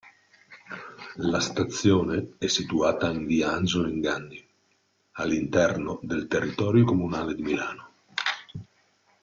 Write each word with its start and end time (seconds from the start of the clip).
La 1.17 1.39
stazione 1.39 2.29
è 2.39 2.47
situata 2.47 3.11
in 3.11 3.27
via 3.27 3.51
Angelo 3.51 3.87
Inganni, 3.87 4.43
all'interno 5.17 5.99
del 6.01 6.25
territorio 6.25 6.85
comunale 6.85 7.35
di 7.35 7.41
Milano. 7.43 7.89